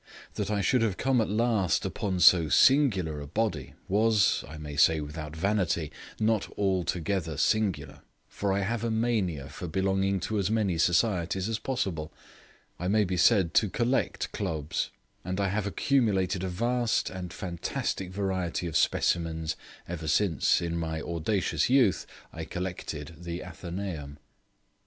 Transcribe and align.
That 0.33 0.49
I 0.49 0.61
should 0.61 0.81
have 0.81 0.97
come 0.97 1.21
at 1.21 1.29
last 1.29 1.85
upon 1.85 2.19
so 2.21 2.49
singular 2.49 3.21
a 3.21 3.27
body 3.27 3.75
was, 3.87 4.43
I 4.47 4.57
may 4.57 4.75
say 4.75 4.99
without 4.99 5.35
vanity, 5.35 5.91
not 6.19 6.51
altogether 6.57 7.37
singular, 7.37 8.01
for 8.27 8.51
I 8.51 8.61
have 8.61 8.83
a 8.83 8.89
mania 8.89 9.47
for 9.47 9.67
belonging 9.67 10.19
to 10.21 10.39
as 10.39 10.49
many 10.49 10.79
societies 10.79 11.47
as 11.47 11.59
possible: 11.59 12.11
I 12.79 12.87
may 12.87 13.03
be 13.03 13.15
said 13.15 13.53
to 13.53 13.69
collect 13.69 14.31
clubs, 14.31 14.89
and 15.23 15.39
I 15.39 15.49
have 15.49 15.67
accumulated 15.67 16.43
a 16.43 16.49
vast 16.49 17.11
and 17.11 17.31
fantastic 17.31 18.09
variety 18.09 18.65
of 18.65 18.75
specimens 18.75 19.55
ever 19.87 20.07
since, 20.07 20.63
in 20.63 20.77
my 20.79 20.99
audacious 20.99 21.69
youth, 21.69 22.07
I 22.33 22.43
collected 22.45 23.17
the 23.19 23.43
Athenaeum. 23.43 24.17